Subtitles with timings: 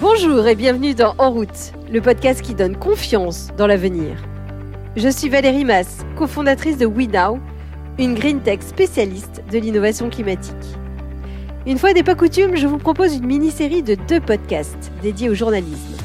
[0.00, 4.16] Bonjour et bienvenue dans En route, le podcast qui donne confiance dans l'avenir.
[4.96, 7.38] Je suis Valérie Mass, cofondatrice de WeNow,
[7.98, 10.54] une green tech spécialiste de l'innovation climatique.
[11.66, 15.34] Une fois n'est pas coutume, je vous propose une mini-série de deux podcasts dédiés au
[15.34, 15.98] journalisme.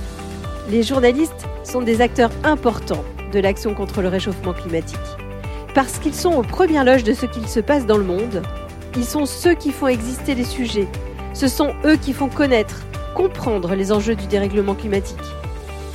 [0.70, 5.00] Les journalistes sont des acteurs importants de l'action contre le réchauffement climatique.
[5.74, 8.44] Parce qu'ils sont aux premières loges de ce qu'il se passe dans le monde,
[8.98, 10.90] ils sont ceux qui font exister les sujets.
[11.34, 12.82] Ce sont eux qui font connaître
[13.16, 15.18] comprendre les enjeux du dérèglement climatique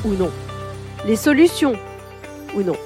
[0.05, 0.31] Ou non
[1.07, 1.75] Les solutions
[2.57, 2.77] Ou non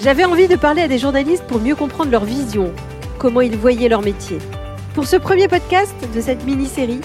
[0.00, 2.70] J'avais envie de parler à des journalistes pour mieux comprendre leur vision,
[3.18, 4.38] comment ils voyaient leur métier.
[4.94, 7.00] Pour ce premier podcast de cette mini-série,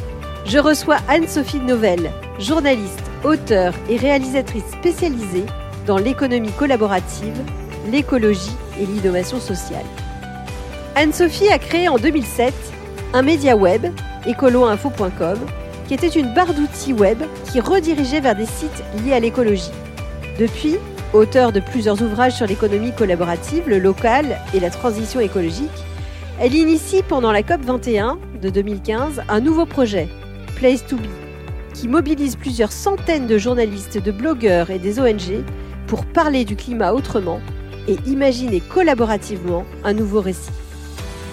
[0.45, 5.45] je reçois Anne-Sophie Novelle, journaliste, auteure et réalisatrice spécialisée
[5.87, 7.37] dans l'économie collaborative,
[7.89, 9.85] l'écologie et l'innovation sociale.
[10.95, 12.53] Anne-Sophie a créé en 2007
[13.13, 13.87] un média web,
[14.25, 15.39] écoloinfo.com,
[15.89, 17.17] qui était une barre d'outils web
[17.51, 19.71] qui redirigeait vers des sites liés à l'écologie.
[20.37, 20.75] Depuis,
[21.13, 25.67] auteur de plusieurs ouvrages sur l'économie collaborative, le local et la transition écologique,
[26.39, 30.07] elle initie pendant la COP 21 de 2015 un nouveau projet,
[30.57, 31.07] Place to Be,
[31.73, 35.43] qui mobilise plusieurs centaines de journalistes, de blogueurs et des ONG
[35.87, 37.41] pour parler du climat autrement
[37.87, 40.51] et imaginer collaborativement un nouveau récit.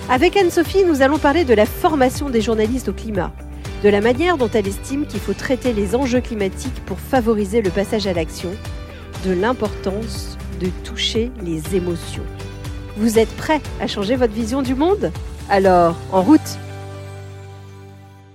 [0.09, 3.33] Avec Anne-Sophie, nous allons parler de la formation des journalistes au climat,
[3.87, 7.71] de la manière dont elle estime qu'il faut traiter les enjeux climatiques pour favoriser le
[7.71, 8.51] passage à l'action,
[9.25, 12.25] de l'importance de toucher les émotions.
[12.97, 15.13] Vous êtes prêt à changer votre vision du monde?
[15.49, 16.59] Alors, en route!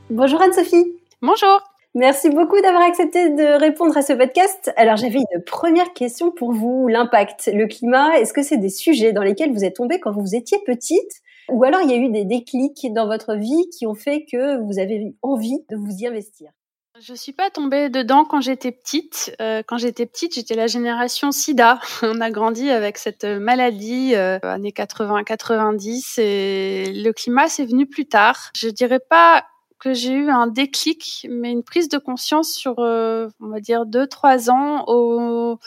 [0.09, 0.95] Bonjour Anne-Sophie.
[1.21, 1.59] Bonjour.
[1.95, 4.71] Merci beaucoup d'avoir accepté de répondre à ce podcast.
[4.77, 9.11] Alors j'avais une première question pour vous, l'impact, le climat, est-ce que c'est des sujets
[9.11, 11.20] dans lesquels vous êtes tombée quand vous étiez petite?
[11.51, 14.57] Ou alors, il y a eu des déclics dans votre vie qui ont fait que
[14.65, 16.51] vous avez eu envie de vous y investir?
[16.99, 19.35] Je suis pas tombée dedans quand j'étais petite.
[19.41, 21.79] Euh, quand j'étais petite, j'étais la génération SIDA.
[22.03, 28.05] On a grandi avec cette maladie euh, années 80-90 et le climat c'est venu plus
[28.05, 28.51] tard.
[28.55, 29.45] Je dirais pas
[29.79, 33.87] que j'ai eu un déclic, mais une prise de conscience sur, euh, on va dire,
[33.87, 35.57] deux trois ans au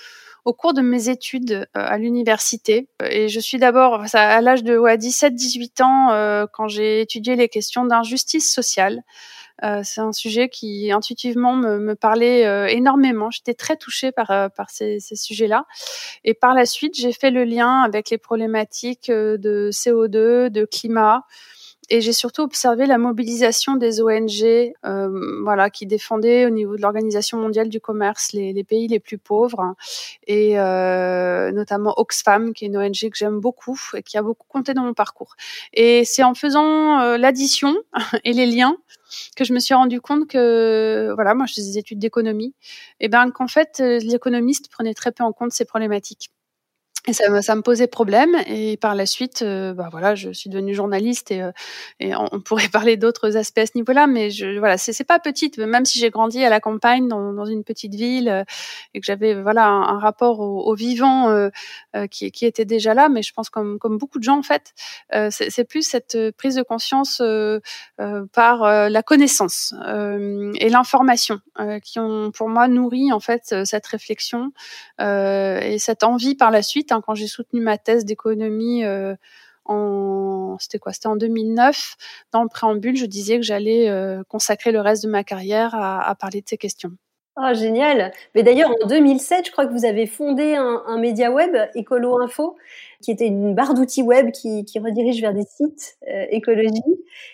[0.44, 2.88] au cours de mes études euh, à l'université.
[3.09, 7.49] Et je suis d'abord, à l'âge de ouais, 17-18 ans, euh, quand j'ai étudié les
[7.49, 9.03] questions d'injustice sociale.
[9.62, 13.31] Euh, c'est un sujet qui intuitivement me, me parlait euh, énormément.
[13.31, 15.65] J'étais très touchée par, par ces, ces sujets-là.
[16.25, 21.22] Et par la suite, j'ai fait le lien avec les problématiques de CO2, de climat,
[21.90, 26.82] et j'ai surtout observé la mobilisation des ONG, euh, voilà, qui défendaient au niveau de
[26.82, 29.74] l'Organisation mondiale du commerce les, pays les plus pauvres,
[30.26, 34.46] et euh, notamment Oxfam, qui est une ONG que j'aime beaucoup et qui a beaucoup
[34.48, 35.36] compté dans mon parcours.
[35.72, 37.74] Et c'est en faisant euh, l'addition
[38.24, 38.76] et les liens
[39.36, 42.54] que je me suis rendu compte que, voilà, moi je faisais des études d'économie,
[43.00, 46.30] et ben qu'en fait l'économiste prenait très peu en compte ces problématiques.
[47.06, 48.34] Et ça, me, ça me posait problème.
[48.47, 51.53] Et par la suite, euh, bah voilà, je suis devenue journaliste et, euh,
[52.00, 54.06] et on, pourrait parler d'autres aspects à ce niveau-là.
[54.06, 55.59] Mais je, voilà, c'est pas petite.
[55.59, 58.44] Même si j'ai grandi à la campagne, dans, dans une petite ville, euh,
[58.94, 61.50] et que j'avais voilà un, rapport au, au vivant
[62.10, 63.09] qui, qui, était déjà là.
[63.09, 64.72] Mais je pense comme comme beaucoup de gens en fait,
[65.31, 67.22] c'est plus cette prise de conscience
[68.32, 71.41] par la connaissance et l'information
[71.82, 74.53] qui ont pour moi nourri en fait cette réflexion
[75.00, 79.15] et cette envie par la suite Hein, quand j'ai soutenu ma thèse d'économie euh,
[79.65, 81.97] en c'était quoi C'était en 2009.
[82.32, 86.15] Dans le préambule, je disais que j'allais euh, consacrer le reste de ma carrière à,
[86.15, 86.93] parler de ces questions.
[87.37, 88.12] Oh, génial.
[88.37, 92.22] Mais d'ailleurs, en 2007, je crois que vous avez fondé un, un média web, Écolo
[92.22, 92.56] Info,
[93.04, 96.82] qui était une barre d'outils web qui, qui, redirige vers des sites euh, écologie.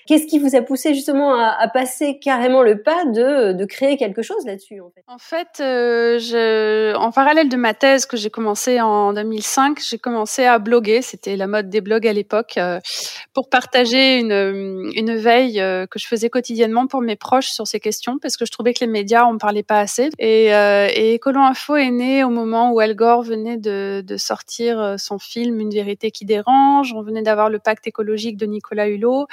[0.06, 4.22] Qu'est-ce qui vous a poussé justement à, passer carrément le pas de, de créer quelque
[4.22, 9.78] chose là-dessus En fait, euh, en parallèle de ma thèse que j'ai commencé en 2005,
[9.80, 11.02] j'ai commencé à bloguer.
[11.02, 12.80] C'était la mode des blogs à l'époque euh,
[13.34, 17.78] pour partager une, une veille euh, que je faisais quotidiennement pour mes proches sur ces
[17.78, 20.10] questions parce que je trouvais que les médias on parlait pas assez.
[20.18, 25.18] Et, et Écolo Info est né au moment où Al Gore venait de, sortir son
[25.18, 26.92] film une vérité qui dérange.
[26.94, 29.26] On venait d'avoir le pacte écologique de Nicolas Hulot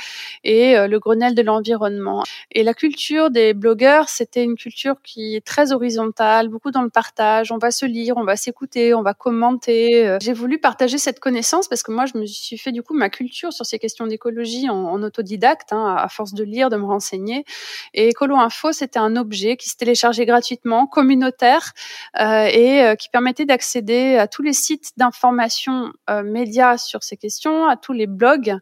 [0.44, 2.24] et euh, le Grenelle de l'environnement.
[2.52, 6.90] Et la culture des blogueurs, c'était une culture qui est très horizontale, beaucoup dans le
[6.90, 7.52] partage.
[7.52, 10.08] On va se lire, on va s'écouter, on va commenter.
[10.08, 12.94] Euh, j'ai voulu partager cette connaissance parce que moi, je me suis fait du coup
[12.94, 16.86] ma culture sur ces questions d'écologie en, autodidacte, hein, à force de lire, de me
[16.86, 17.46] renseigner.
[17.94, 21.74] Et Écolo Info, c'était un objet qui se téléchargeait gratuitement, communautaire,
[22.20, 25.92] euh, et euh, qui permettait d'accéder à tous les sites d'information
[26.24, 28.58] médias sur ces questions, à tous les blogs.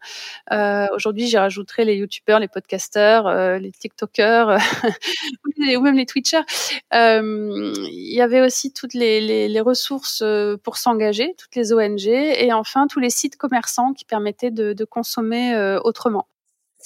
[0.94, 4.58] Aujourd'hui, j'y rajouterai les youtubeurs, les podcasters, les tiktokers
[5.78, 6.44] ou même les twitchers.
[6.92, 10.24] Il y avait aussi toutes les, les, les ressources
[10.64, 14.86] pour s'engager, toutes les ONG et enfin tous les sites commerçants qui permettaient de, de
[14.86, 16.28] consommer autrement.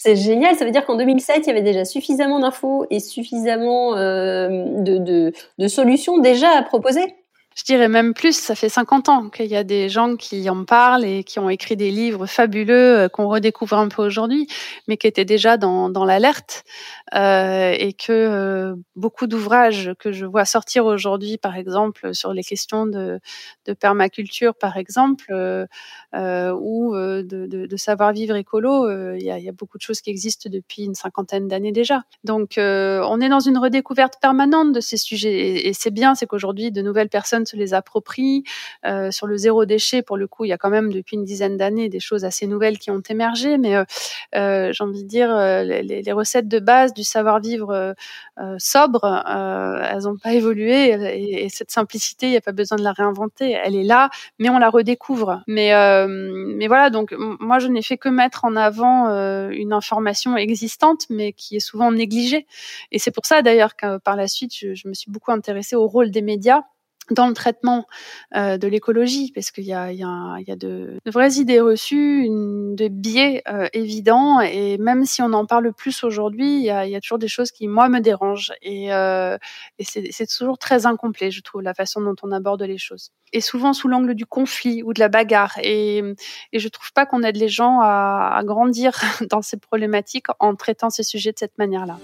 [0.02, 3.98] C'est génial, ça veut dire qu'en 2007, il y avait déjà suffisamment d'infos et suffisamment
[3.98, 4.48] euh,
[4.82, 7.02] de, de, de, solutions déjà à proposer?
[7.60, 10.64] Je dirais même plus, ça fait 50 ans qu'il y a des gens qui en
[10.64, 14.48] parlent et qui ont écrit des livres fabuleux euh, qu'on redécouvre un peu aujourd'hui,
[14.88, 16.64] mais qui étaient déjà dans, dans l'alerte
[17.16, 22.44] euh, et que euh, beaucoup d'ouvrages que je vois sortir aujourd'hui, par exemple sur les
[22.44, 23.20] questions de,
[23.80, 25.66] permaculture, par exemple, euh,
[26.60, 30.50] ou de, de, de, savoir vivre écolo, il y a, beaucoup de choses qui existent
[30.52, 32.04] depuis une cinquantaine d'années déjà.
[32.24, 36.72] Donc, on est dans une redécouverte permanente de ces sujets et, c'est bien, c'est qu'aujourd'hui
[36.72, 38.44] de nouvelles personnes se les approprient.
[39.12, 41.58] Sur le zéro déchet, pour le coup, il y a quand même depuis une dizaine
[41.58, 43.84] d'années des choses assez nouvelles qui ont émergé, mais
[44.34, 45.30] j'ai envie de dire
[45.64, 47.96] les, recettes de base du savoir-vivre
[48.40, 52.78] euh, sobre, elles n'ont pas évolué et, et, cette simplicité, il n'y a pas besoin
[52.78, 55.42] de la réinventer, elle est là, mais on la redécouvre.
[55.48, 55.70] Mais
[56.08, 59.08] mais voilà, donc moi je n'ai fait que mettre en avant
[59.50, 62.46] une information existante, mais qui est souvent négligée.
[62.92, 65.88] Et c'est pour ça d'ailleurs que par la suite, je me suis beaucoup intéressée au
[65.88, 66.64] rôle des médias
[67.14, 67.86] dans le traitement
[68.36, 71.60] euh, de l'écologie, parce qu'il y a, y a, y a de, de, vraies idées
[71.60, 76.64] reçues, une, de biais euh, évidents, et même si on en parle plus aujourd'hui, il
[76.64, 79.38] y a, y a toujours des choses qui moi me dérangent, et, euh,
[79.78, 83.42] et c'est toujours très incomplet, je trouve, la façon dont on aborde les choses, et
[83.42, 86.04] souvent sous l'angle du conflit ou de la bagarre, et,
[86.54, 90.56] et je trouve pas qu'on aide les gens à, à grandir dans ces problématiques en
[90.56, 91.98] traitant ces sujets de cette manière-là.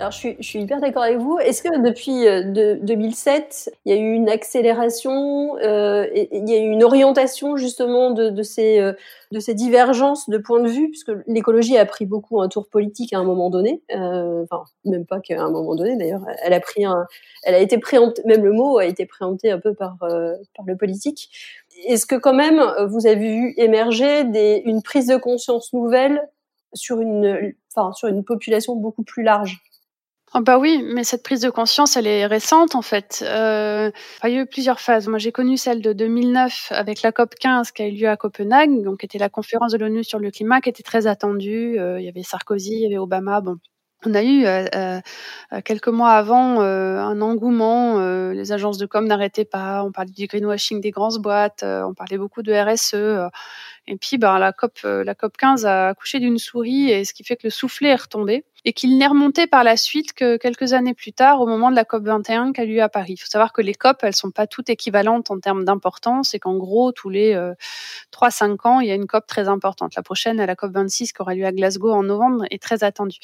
[0.00, 1.38] Alors, je suis, hyper d'accord avec vous.
[1.40, 6.54] Est-ce que depuis euh, de, 2007, il y a eu une accélération, euh, il y
[6.54, 8.94] a eu une orientation justement de, euh,
[9.40, 13.18] ces divergences de points de vue, puisque l'écologie a pris beaucoup un tour politique à
[13.18, 13.82] un moment donné.
[13.94, 16.24] Euh, enfin, même pas qu'à un moment donné d'ailleurs.
[16.42, 16.84] Elle a pris
[17.42, 20.34] elle a été préemptée, même le mot a été préempté un peu par euh,
[20.66, 21.28] le politique.
[21.84, 24.22] Est-ce que quand même vous avez vu émerger
[24.64, 26.26] une prise de conscience nouvelle
[26.72, 29.60] sur une population beaucoup plus large?
[30.32, 33.24] Oh bah oui, mais cette prise de conscience, elle est récente en fait.
[33.26, 33.90] Euh,
[34.22, 35.08] il y a eu plusieurs phases.
[35.08, 38.16] Moi, j'ai connu celle de 2009 avec la COP 15 qui a eu lieu à
[38.16, 41.80] Copenhague, donc qui était la conférence de l'ONU sur le climat, qui était très attendue.
[41.80, 43.40] Euh, il y avait Sarkozy, il y avait Obama.
[43.40, 43.56] Bon,
[44.06, 47.98] on a eu euh, euh quelques mois avant euh, un engouement.
[47.98, 49.84] Euh, les agences de com n'arrêtaient pas.
[49.84, 51.64] On parlait du greenwashing des grandes boîtes.
[51.64, 53.30] on parlait beaucoup de RSE.
[53.86, 57.24] et puis, ben, la COP, la COP 15 a accouché d'une souris, et ce qui
[57.24, 60.72] fait que le soufflet est retombé et qu'il n'est remonté par la suite que quelques
[60.72, 63.14] années plus tard, au moment de la COP 21 qui a lieu à Paris.
[63.14, 66.38] Il faut savoir que les COP, elles sont pas toutes équivalentes en termes d'importance et
[66.38, 67.54] qu'en gros, tous les euh,
[68.12, 69.94] 3-5 ans, il y a une COP très importante.
[69.94, 73.18] La prochaine, la COP 26 qui aura lieu à Glasgow en novembre, est très attendue.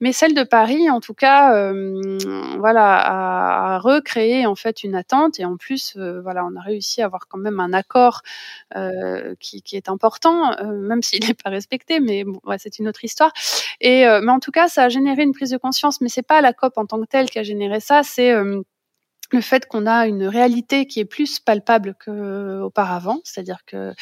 [0.00, 2.18] Mais celle de Paris, en tout cas, euh,
[2.58, 7.02] voilà, a, recréé en fait une attente et en plus, euh, voilà, on a réussi
[7.02, 8.22] à avoir quand même un accord
[8.76, 13.04] euh, qui, est important, même s'il n'est pas respecté, mais bon, ouais, c'est une autre
[13.04, 13.32] histoire.
[13.80, 16.40] Et mais en tout cas, ça a généré une prise de conscience, mais c'est pas
[16.40, 18.60] la COP en tant que telle qui a généré ça, c'est euh,
[19.34, 23.92] le fait qu'on a une réalité qui est plus palpable qu'auparavant, c'est-à-dire que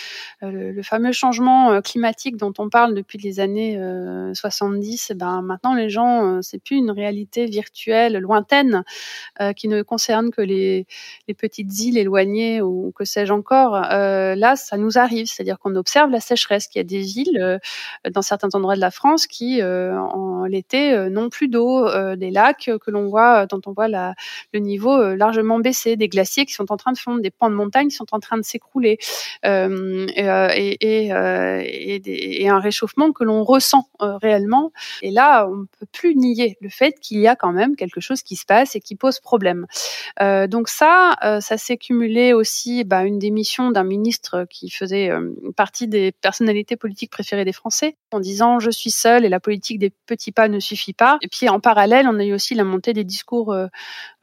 [0.42, 3.78] euh, le, fameux changement euh, climatique dont on parle depuis les années
[4.34, 8.84] 70, eh ben maintenant les gens, c'est plus une réalité virtuelle lointaine
[9.56, 10.86] qui ne concerne que les,
[11.38, 13.72] petites îles éloignées ou que sais-je encore.
[13.72, 17.58] là, ça nous arrive, c'est-à-dire qu'on observe la sécheresse, qu'il y a des villes
[18.10, 22.90] dans certains endroits de la France qui, en l'été, n'ont plus d'eau, des lacs que
[22.90, 26.92] l'on voit, dont on voit le niveau largement baissé, des glaciers qui sont en train
[26.92, 28.98] de fondre, des pans de montagne qui sont en train de s'écrouler,
[29.44, 30.48] euh, euh
[30.82, 34.72] euh, et, un réchauffement que l'on ressent réellement.
[35.00, 38.00] Et là, on ne peut plus nier le fait qu'il y a quand même quelque
[38.00, 39.66] chose qui se passe et qui pose problème.
[40.20, 45.10] Donc ça, ça s'est cumulé aussi bah, une démission d'un ministre qui faisait
[45.56, 49.78] partie des personnalités politiques préférées des Français, en disant je suis seul et la politique
[49.78, 51.18] des petits pas ne suffit pas.
[51.22, 53.68] Et puis en parallèle, on a eu aussi la montée des discours euh,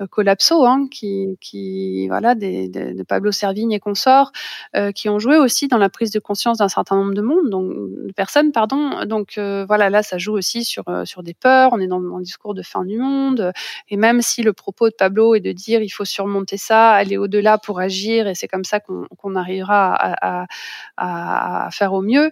[0.10, 4.32] collapsaux, hein, qui, voilà, de, Pablo Servigne et consorts,
[4.76, 7.50] euh, qui ont joué aussi dans la prise de conscience d'un certain nombre de monde,
[7.50, 9.06] donc de personnes, pardon.
[9.06, 11.72] Donc euh, voilà, là, ça joue aussi sur euh, sur des peurs.
[11.74, 13.52] On est dans, un discours de fin du monde,
[13.90, 17.18] et même si le propos de Pablo est de dire il faut surmonter ça, aller
[17.18, 20.48] au-delà pour agir, et c'est comme ça qu'on qu'on arrivera à,
[20.98, 22.32] à, faire au mieux.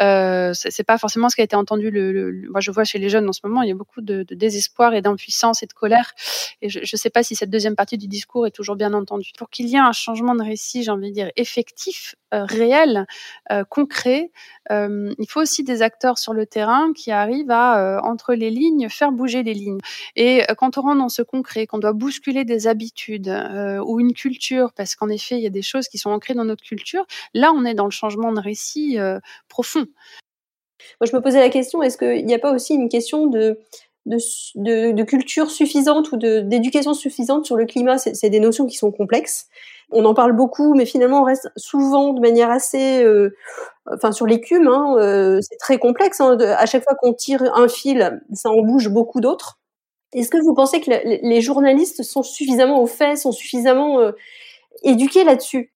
[0.00, 1.90] Euh, c'est pas forcément ce qui a été entendu.
[1.90, 4.24] Le, moi, je vois chez les jeunes en ce moment, il y a beaucoup de,
[4.30, 6.12] désespoir et d'impuissance et de colère.
[6.62, 9.32] Et je sais pas si cette deuxième partie du discours est toujours bien entendu.
[9.38, 13.06] Pour qu'il y ait un changement de récit, j'ai envie de dire effectif, euh, réel,
[13.50, 14.30] euh, concret,
[14.70, 18.88] euh, il faut aussi des acteurs sur le terrain qui arrivent à, entre les lignes,
[18.88, 19.80] faire bouger les lignes.
[20.16, 23.28] Et quand on rentre dans ce concret, qu'on doit bousculer des habitudes
[23.86, 26.44] ou une culture, parce qu'en effet, il y a des choses qui sont ancrées dans
[26.44, 28.98] notre culture, là, on est dans le changement de récit
[29.48, 29.86] profond.
[31.00, 33.58] Moi, je me posais la question, est-ce qu'il n'y a pas aussi une question de,
[34.08, 38.90] de, de, culture suffisante ou d'éducation suffisante sur le climat C'est des notions qui sont
[38.90, 39.46] complexes.
[39.90, 43.02] On en parle beaucoup, mais finalement, on reste souvent de manière assez...
[43.02, 43.36] Euh,
[43.86, 46.20] enfin, sur l'écume, hein, euh, c'est très complexe.
[46.20, 49.58] Hein, à chaque fois qu'on tire un fil, ça en bouge beaucoup d'autres.
[50.12, 54.12] Est-ce que vous pensez que les journalistes sont suffisamment au fait, sont suffisamment euh,
[54.82, 55.72] éduqués là-dessus?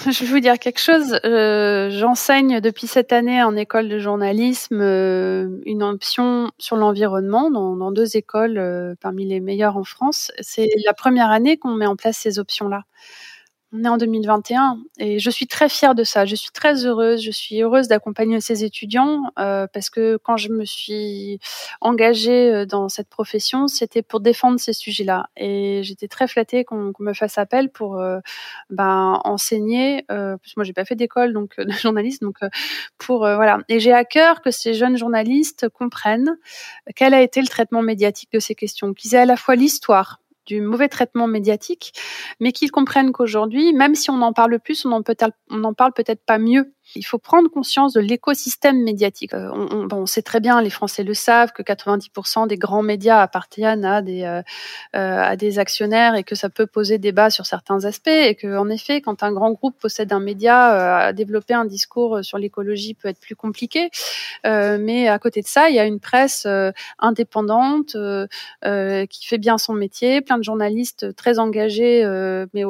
[0.10, 1.18] Je vais vous dire quelque chose.
[1.24, 7.76] Euh, J'enseigne depuis cette année en école de journalisme euh, une option sur l'environnement dans,
[7.76, 10.32] dans, deux écoles euh, parmi les meilleures en France.
[10.40, 12.84] C'est la première année qu'on met en place ces options-là.
[13.72, 16.26] On est en 2021 et je suis très fière de ça.
[16.26, 17.22] Je suis très heureuse.
[17.22, 21.38] Je suis heureuse d'accompagner ces étudiants euh, parce que quand je me suis
[21.80, 25.28] engagée euh, dans cette profession, c'était pour défendre ces sujets-là.
[25.36, 28.18] Et j'étais très flattée qu'on me fasse appel pour euh,
[28.70, 30.04] ben, enseigner.
[30.10, 32.38] Euh, moi, j'ai pas fait d'école donc de journaliste, donc
[32.98, 33.58] pour voilà.
[33.68, 36.36] Et j'ai à cœur que ces jeunes journalistes comprennent
[36.96, 40.18] quel a été le traitement médiatique de ces questions, qu'ils aient à la fois l'histoire
[40.50, 41.92] du mauvais traitement médiatique,
[42.40, 45.14] mais qu'ils comprennent qu'aujourd'hui, même si on en parle plus, on en, peut
[45.48, 49.34] on en parle peut-être pas mieux il faut prendre conscience de l'écosystème médiatique.
[49.34, 49.50] Euh,
[49.92, 54.02] on, sait très bien, les Français le savent, que 90% des grands médias appartiennent à
[54.02, 54.42] des, euh,
[54.96, 58.56] euh, à des actionnaires et que ça peut poser débat sur certains aspects et que,
[58.56, 63.08] en effet, quand un grand groupe possède un média, développer un discours sur l'écologie peut
[63.08, 63.90] être plus compliqué.
[64.44, 66.46] mais à côté de ça, il y a une presse
[66.98, 67.96] indépendante
[68.62, 72.04] qui fait bien son métier, plein de journalistes très engagés.
[72.54, 72.64] mais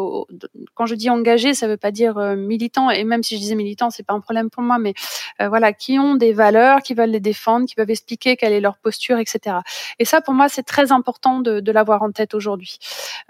[0.74, 2.90] quand je dis engagés, ça ne veut pas dire militants.
[2.90, 4.94] Et même si je disais militants, c'est un problème pour moi, mais
[5.40, 8.60] euh, voilà, qui ont des valeurs, qui veulent les défendre, qui peuvent expliquer quelle est
[8.60, 9.56] leur posture, etc.
[9.98, 12.78] Et ça, pour moi, c'est très important de, de l'avoir en tête aujourd'hui,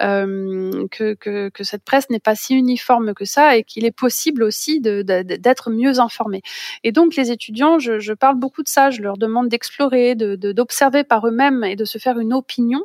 [0.03, 4.43] euh, que, que, cette presse n'est pas si uniforme que ça et qu'il est possible
[4.43, 6.43] aussi d'être mieux informé.
[6.85, 11.09] Et donc, les étudiants, je, parle beaucoup de ça, je leur demande d'explorer, d'observer de,
[11.09, 12.83] par eux-mêmes et de se faire une opinion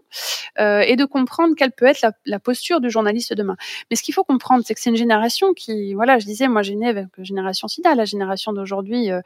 [0.59, 3.55] euh, et de comprendre quelle peut être la, la posture du journaliste demain.
[3.89, 6.61] Mais ce qu'il faut comprendre, c'est que c'est une génération qui, voilà, je disais, moi,
[6.61, 9.21] j'ai né avec une génération la génération d'aujourd'hui, euh,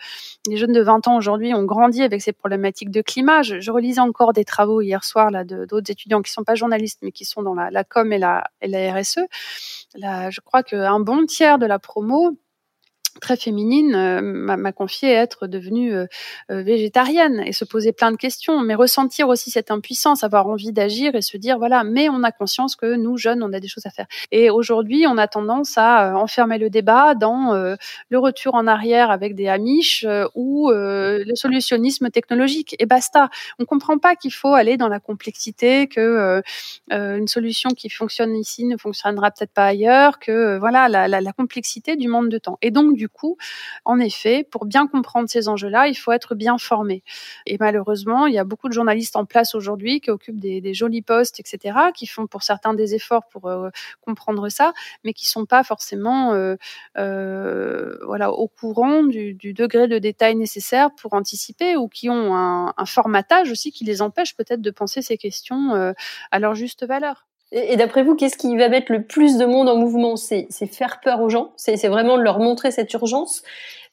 [0.47, 3.43] les jeunes de 20 ans aujourd'hui ont grandi avec ces problématiques de climat.
[3.43, 7.11] Je, relisais encore des travaux hier soir là d'autres étudiants qui sont pas journalistes mais
[7.11, 9.19] qui sont dans la, com et la, et RSE.
[9.95, 12.37] Là, je crois qu'un bon tiers de la promo
[13.19, 16.05] très féminine euh, m'a confié être devenue euh,
[16.51, 20.71] euh, végétarienne et se poser plein de questions, mais ressentir aussi cette impuissance, avoir envie
[20.71, 23.67] d'agir et se dire voilà, mais on a conscience que nous jeunes, on a des
[23.67, 24.07] choses à faire.
[24.31, 29.35] Et aujourd'hui, on a tendance à enfermer le débat dans le retour en arrière avec
[29.35, 33.29] des amiches ou le solutionnisme technologique et basta.
[33.59, 36.41] On comprend pas qu'il faut aller dans la complexité, que
[36.91, 41.33] une solution qui fonctionne ici ne fonctionnera peut-être pas ailleurs, que voilà la, la, la
[41.33, 42.57] complexité du monde de temps.
[42.61, 43.08] Et donc du
[43.85, 47.03] en effet, pour bien comprendre ces enjeux-là, il faut être bien formé.
[47.45, 51.01] Et malheureusement, il y a beaucoup de journalistes en place aujourd'hui qui occupent des, jolis
[51.01, 53.69] postes, etc., qui font pour certains des efforts pour euh,
[54.01, 54.73] comprendre ça,
[55.03, 56.55] mais qui sont pas forcément euh,
[56.97, 63.51] euh, au courant du, degré de détail nécessaire pour anticiper ou qui ont un formatage
[63.51, 65.93] aussi qui les empêche peut-être de penser ces questions
[66.31, 67.28] à leur juste valeur.
[67.51, 70.15] Et, d'après vous, qu'est-ce qui va mettre le plus de monde en mouvement?
[70.15, 73.41] C'est faire peur aux gens, c'est vraiment de leur montrer cette urgence,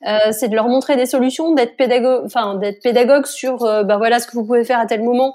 [0.06, 3.96] euh, c'est de leur montrer des solutions, d'être pédagogue, enfin d'être pédagogue sur, euh, bah
[3.96, 5.32] voilà ce que vous pouvez faire à tel moment?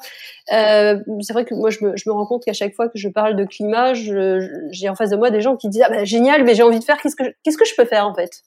[0.53, 2.97] Euh, c'est vrai que moi je me, je me rends compte qu'à chaque fois que
[2.99, 6.03] je parle de climat, j'ai en face de moi des gens qui disent ah bah
[6.05, 8.43] génial, mais j'ai envie de faire, qu'est-ce que qu'est-ce que je peux faire en fait?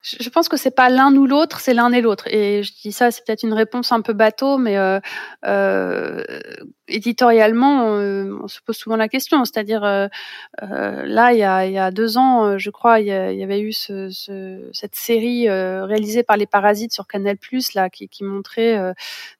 [0.00, 2.28] Je pense que c'est pas l'un ou l'autre, c'est l'un et l'autre.
[2.28, 5.00] Et je dis ça, c'est peut-être une réponse un peu bateau, mais euh,
[5.44, 6.22] euh,
[6.86, 9.44] éditorialement, on, se pose souvent la question.
[9.44, 10.06] C'est-à-dire, euh,
[10.62, 13.32] euh là, il y, a, il y, a, deux ans, je crois, il y, a,
[13.32, 17.36] il y avait eu ce, ce, cette série euh, réalisée par les Parasites sur Canal+,
[17.74, 18.94] là, qui, qui montrait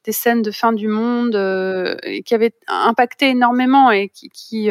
[0.04, 1.36] des scènes de fin du monde,
[2.02, 4.70] et qui avait impacté énormément et qui, qui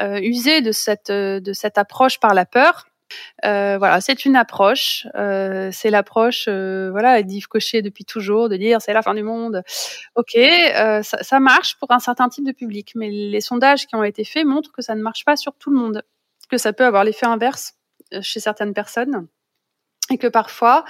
[0.00, 2.86] usait de cette, de cette approche par la peur.
[3.44, 5.06] Euh, voilà, c'est une approche.
[5.14, 9.22] Euh, c'est l'approche, euh, voilà, d'Yves Cochet depuis toujours, de dire c'est la fin du
[9.22, 9.62] monde.
[10.14, 13.94] Ok, euh, ça, ça, marche pour un certain type de public, mais les sondages qui
[13.94, 16.02] ont été faits montrent que ça ne marche pas sur tout le monde,
[16.50, 17.74] que ça peut avoir l'effet inverse
[18.20, 19.26] chez certaines personnes.
[20.10, 20.84] Et que parfois,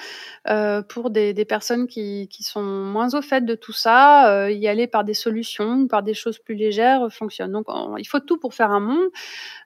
[0.48, 4.50] euh, pour des, des personnes qui, qui, sont moins au fait de tout ça, euh,
[4.50, 7.52] y aller par des solutions, par des choses plus légères fonctionne.
[7.52, 7.66] Donc,
[7.98, 9.08] il faut tout pour faire un monde,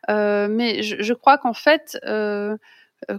[0.08, 2.56] euh, mais je, je crois qu'en fait, euh,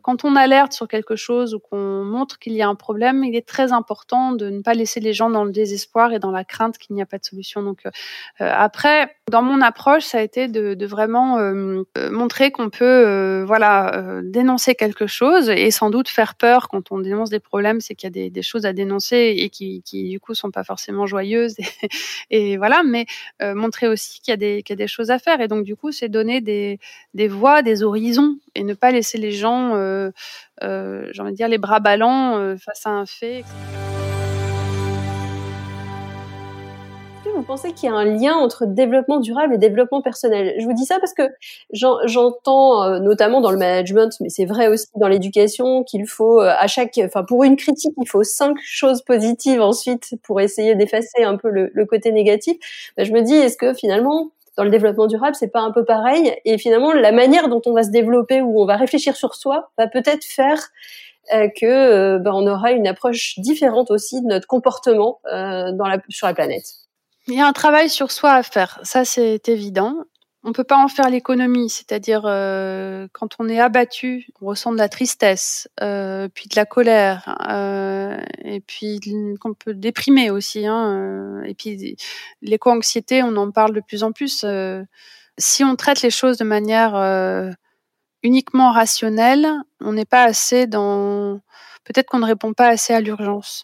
[0.04, 3.36] quand on alerte sur quelque chose ou qu'on montre qu'il y a un problème, il
[3.36, 6.44] est très important de ne pas laisser les gens dans le désespoir et dans la
[6.44, 7.64] crainte qu'il n'y a pas de solution.
[7.64, 7.92] Donc euh,
[8.42, 12.86] euh après, dans mon approche, ça a été de, de vraiment euh, montrer qu'on peut,
[12.86, 17.82] euh, voilà, dénoncer quelque chose et sans doute faire peur quand on dénonce des problèmes,
[17.82, 20.52] c'est qu'il y a des, des, choses à dénoncer et qui, qui, du coup sont
[20.52, 21.90] pas forcément joyeuses et,
[22.30, 23.06] et voilà, mais
[23.40, 25.92] montrer aussi qu'il y qu'il y a des choses à faire et donc du coup
[25.92, 26.80] c'est donner des
[27.14, 30.12] des voies, des horizons et ne pas laisser les gens, euh,
[30.64, 33.44] euh, j'ai envie de dire, les bras ballants euh, face à un fait.
[37.42, 40.54] vous pensez qu'il y a un lien entre développement durable et développement personnel?
[40.60, 41.24] Je vous dis ça parce que
[41.74, 46.68] j'entends euh, notamment dans le management, mais c'est vrai aussi dans l'éducation, qu'il faut à
[46.68, 51.36] chaque, enfin pour une critique, il faut cinq choses positives ensuite pour essayer d'effacer un
[51.36, 52.58] peu le, le côté négatif.
[52.96, 55.86] Ben, je me dis, est-ce que finalement dans le développement durable, c'est pas un peu
[55.86, 56.36] pareil.
[56.46, 59.72] Et finalement, la manière dont on va se développer, où on va réfléchir sur soi,
[59.78, 60.60] va peut-être faire
[61.34, 65.88] euh, que euh, ben, on aura une approche différente aussi de notre comportement euh, dans
[65.88, 66.66] la, sur la planète.
[67.28, 69.96] Il y a un travail sur soi à faire, ça c'est évident
[70.44, 74.78] on peut pas en faire l'économie, c'est-à-dire euh, quand on est abattu, on ressent de
[74.78, 79.00] la tristesse, euh, puis de la colère, euh, et puis
[79.40, 81.96] qu'on peut déprimer aussi, hein, et puis
[82.42, 84.44] l'éco-anxiété, on en parle de plus en plus.
[85.38, 86.96] Si on traite les choses de manière
[88.24, 89.48] uniquement rationnelle,
[89.80, 91.40] on n'est pas assez dans,
[91.84, 93.64] peut-être qu'on ne répond pas assez à l'urgence,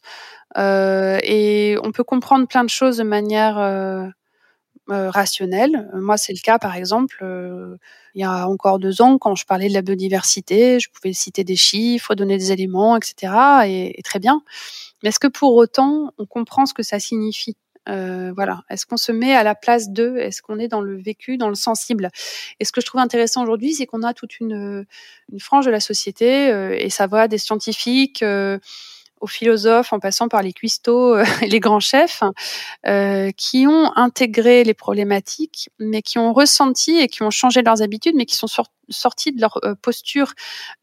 [0.56, 4.14] et on peut comprendre plein de choses de manière
[4.88, 5.90] rationnel.
[5.94, 7.78] Euh, moi, c'est le cas, par exemple, euh,
[8.16, 11.44] il y a encore deux ans, quand je parlais de la biodiversité, je pouvais citer
[11.44, 13.34] des chiffres, donner des éléments, etc.
[13.66, 14.42] Et, et très bien.
[15.04, 17.56] Mais est-ce que pour autant, on comprend ce que ça signifie?
[17.88, 18.64] Euh, voilà.
[18.70, 20.18] Est-ce qu'on se met à la place d'eux?
[20.18, 22.10] Est-ce qu'on est dans le vécu, dans le sensible?
[22.60, 24.86] Et ce que je trouve intéressant aujourd'hui, c'est qu'on a toute une,
[25.32, 28.24] une, frange de la société, euh, et ça va des scientifiques.
[28.24, 28.60] Euh,
[29.22, 32.24] aux philosophes, en passant par les cuistots, euh, les grands chefs,
[32.86, 37.82] euh, qui ont intégré les problématiques, mais qui ont ressenti et qui ont changé leurs
[37.82, 38.48] habitudes, mais qui sont
[38.90, 40.34] sortis de leur euh, posture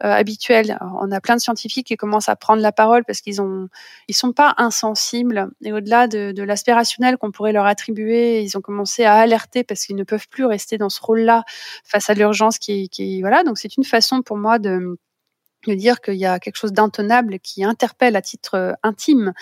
[0.02, 0.78] euh, habituelle.
[1.00, 3.68] on a plein de scientifiques qui commencent à prendre la parole parce qu'ils ont,
[4.08, 5.50] ils sont pas insensibles.
[5.62, 9.64] Et au-delà de, de l'aspect rationnel qu'on pourrait leur attribuer, ils ont commencé à alerter
[9.64, 11.44] parce qu'ils ne peuvent plus rester dans ce rôle-là
[11.84, 13.44] face à l'urgence qui, qui, voilà.
[13.44, 14.98] Donc c'est une façon pour moi de
[15.66, 19.32] de dire qu'il y a quelque chose d'intenable qui interpelle à titre euh, intime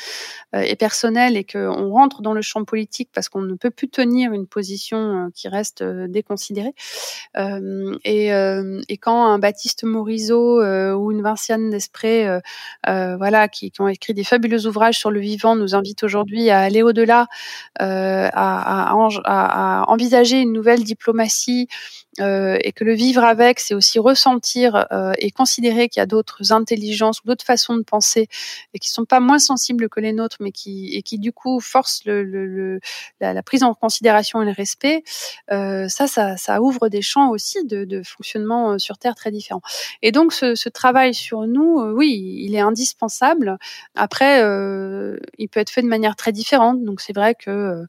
[0.54, 3.88] euh, et personnel et qu'on rentre dans le champ politique parce qu'on ne peut plus
[3.88, 6.74] tenir une position euh, qui reste déconsidérée.
[8.04, 8.28] Et,
[9.00, 10.62] quand un Baptiste Morisot
[10.94, 12.38] ou une Vinciane Desprez,
[12.86, 16.82] voilà, qui, ont écrit des fabuleux ouvrages sur le vivant, nous invitent aujourd'hui à aller
[16.82, 17.26] au-delà,
[17.78, 18.94] à,
[19.88, 21.68] envisager une nouvelle diplomatie
[22.20, 26.06] euh, et que le vivre avec, c'est aussi ressentir euh, et considérer qu'il y a
[26.06, 28.28] d'autres intelligences ou d'autres façons de penser
[28.74, 31.58] et qui sont pas moins sensibles que les nôtres, mais qui et qui du coup
[31.60, 32.80] forcent le, le, le
[33.20, 35.04] la, la, prise en considération et le respect.
[35.52, 39.30] Euh, ça, ça, ça ouvre des champs aussi de, de fonctionnement euh, sur Terre très
[39.30, 39.62] différents.
[40.02, 43.56] Et donc ce, ce travail sur nous, euh, oui, il est indispensable.
[43.94, 46.84] Après, euh, il peut être fait de manière très différente.
[46.84, 47.86] Donc c'est vrai que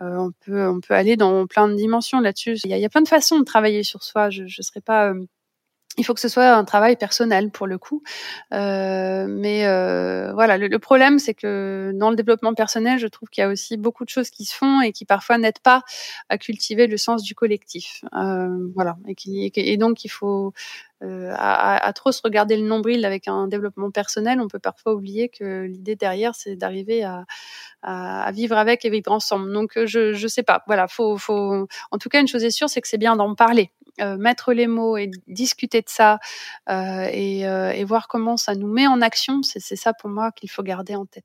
[0.00, 2.56] euh, on peut on peut aller dans plein de dimensions là-dessus.
[2.64, 4.30] Il y y a plein de façons de travailler sur soi.
[4.30, 5.26] Je ne serais pas euh,
[5.98, 8.02] il faut que ce soit un travail personnel pour le coup.
[8.52, 13.42] Euh, mais euh, voilà, le, problème, c'est que dans le développement personnel, je trouve qu'il
[13.42, 15.82] y a aussi beaucoup de choses qui se font et qui parfois n'aident pas
[16.28, 18.04] à cultiver le sens du collectif.
[18.14, 20.52] Euh, voilà, et, donc il faut
[21.02, 24.94] euh, à, à, trop se regarder le nombril avec un développement personnel, on peut parfois
[24.94, 27.24] oublier que l'idée derrière, c'est d'arriver à,
[27.82, 29.52] à, à, vivre avec et vivre ensemble.
[29.52, 30.62] Donc, je je sais pas.
[30.66, 31.66] Voilà, faut faut.
[31.90, 34.54] En tout cas, une chose est sûre, c'est que c'est bien d'en parler, euh, mettre
[34.54, 36.18] les mots et discuter de ça
[36.70, 39.42] euh, et, euh, et voir comment ça nous met en action.
[39.42, 41.24] C'est ça pour moi qu'il faut garder en tête.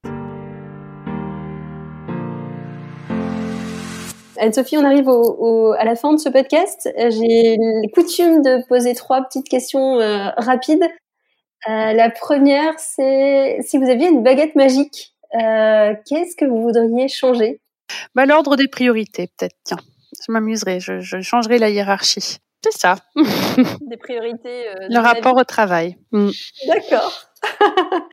[4.40, 6.90] Anne-Sophie, on arrive au, au, à la fin de ce podcast.
[6.96, 7.58] J'ai
[7.94, 9.98] coutume de poser trois petites questions
[10.38, 10.86] rapides.
[11.66, 17.62] La première, c'est si vous aviez une baguette magique, qu'est-ce que vous voudriez changer?
[18.14, 19.56] Bah, L'ordre des priorités, peut-être.
[19.64, 19.78] Tiens,
[20.26, 22.38] je m'amuserai, je, je, changerai la hiérarchie.
[22.72, 22.96] C'est ça.
[23.82, 24.70] Des priorités.
[24.70, 25.98] Euh, Le rapport au travail.
[26.12, 26.30] Mm.
[26.68, 27.24] D'accord.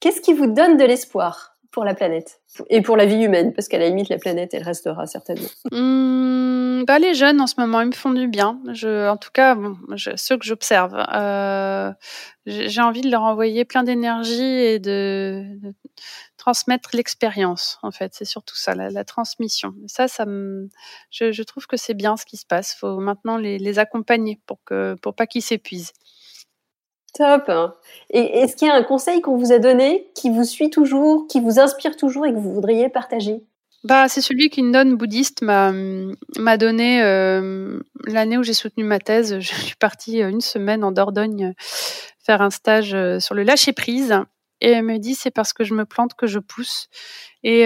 [0.00, 1.55] qu'est-ce qui vous donne de l'espoir?
[1.70, 4.62] Pour la planète et pour la vie humaine Parce qu'à la limite, la planète, elle
[4.62, 5.48] restera certainement.
[5.72, 8.60] Mmh, bah, les jeunes, en ce moment, ils me font du bien.
[8.72, 9.76] Je, en tout cas, bon,
[10.16, 10.94] ceux que j'observe.
[11.14, 11.92] Euh,
[12.46, 15.44] j'ai envie de leur envoyer plein d'énergie et de,
[16.36, 18.14] transmettre l'expérience, en fait.
[18.14, 19.74] C'est surtout ça, la, transmission.
[19.86, 20.24] ça, ça
[21.10, 22.74] je trouve que c'est bien ce qui se passe.
[22.74, 25.92] Il faut maintenant les, les accompagner pour, que, pour pas qu'ils s'épuisent.
[27.14, 27.50] Top.
[28.10, 31.26] Et est-ce qu'il y a un conseil qu'on vous a donné qui vous suit toujours,
[31.28, 33.42] qui vous inspire toujours et que vous voudriez partager?
[33.86, 39.38] Bah, c'est celui qu'une nonne bouddhiste m'a donné euh, l'année où j'ai soutenu ma thèse.
[39.38, 41.54] Je suis partie euh, une semaine en Dordogne
[42.24, 44.14] faire un stage euh, sur le lâcher prise.
[44.60, 46.88] Et elle me dit c'est parce que je me plante que je pousse.
[47.44, 47.64] Et,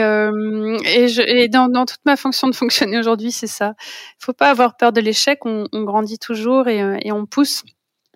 [1.48, 3.72] dans, toute ma fonction de fonctionner aujourd'hui, c'est ça.
[4.20, 5.46] Il faut pas avoir peur de l'échec.
[5.46, 7.62] On, grandit toujours et on pousse.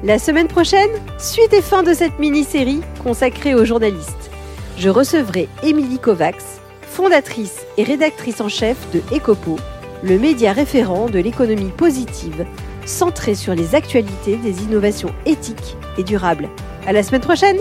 [0.03, 4.31] La semaine prochaine, suite et fin de cette mini-série consacrée aux journalistes.
[4.77, 9.57] Je recevrai Émilie Kovacs, fondatrice et rédactrice en chef de Ecopo,
[10.03, 12.45] le média référent de l'économie positive
[12.87, 16.49] centré sur les actualités des innovations éthiques et durables.
[16.87, 17.59] À la semaine prochaine!